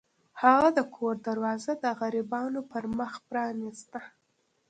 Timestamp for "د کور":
0.77-1.15